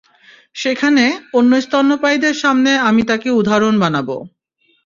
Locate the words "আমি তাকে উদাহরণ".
2.89-3.75